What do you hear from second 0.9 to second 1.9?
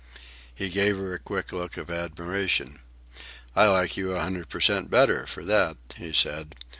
her a quick look